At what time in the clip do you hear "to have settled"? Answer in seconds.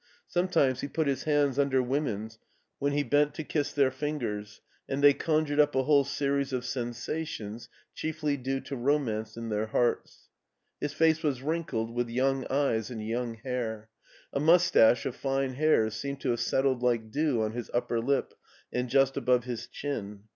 16.21-16.81